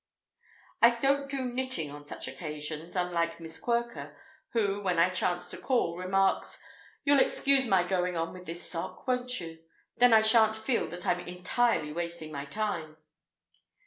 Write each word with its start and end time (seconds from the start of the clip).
I 0.81 0.95
don't 0.95 1.29
do 1.29 1.45
knitting 1.45 1.91
on 1.91 2.05
such 2.05 2.27
occasions, 2.27 2.95
unlike 2.95 3.39
Miss 3.39 3.59
Quirker 3.59 4.17
who, 4.49 4.81
when 4.81 4.97
I 4.97 5.09
chance 5.11 5.47
to 5.49 5.57
call, 5.59 5.95
remarks, 5.95 6.59
"You'll 7.03 7.19
excuse 7.19 7.67
my 7.67 7.83
going 7.85 8.17
on 8.17 8.33
with 8.33 8.47
this 8.47 8.67
sock, 8.67 9.07
won't 9.07 9.39
you?—then 9.39 10.11
I 10.11 10.23
shan't 10.23 10.55
feel 10.55 10.87
that 10.89 11.05
I'm 11.05 11.19
entirely 11.19 11.93
wasting 11.93 12.31
my 12.31 12.45
time!" 12.45 12.97